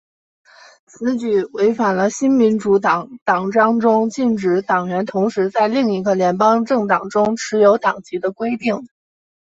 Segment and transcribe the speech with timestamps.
[0.87, 8.87] 此举违反了新民主党党章中禁止党员同时在另一个联邦政党中持有党籍的规定。